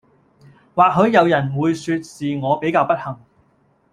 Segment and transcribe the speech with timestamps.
[0.73, 3.15] 或許人有會說是我比較不幸